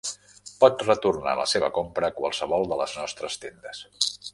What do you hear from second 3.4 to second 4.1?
tendes.